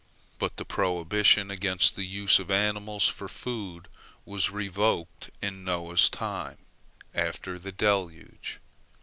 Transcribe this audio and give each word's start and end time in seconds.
But 0.39 0.57
the 0.57 0.65
prohibition 0.65 1.51
against 1.51 1.95
the 1.95 2.03
use 2.07 2.39
of 2.39 2.49
animals 2.49 3.07
for 3.07 3.27
food 3.27 3.87
was 4.25 4.49
revoked 4.49 5.29
in 5.43 5.63
Noah's 5.63 6.09
time, 6.09 6.57
after 7.13 7.59
the 7.59 7.71
deluge. 7.71 8.59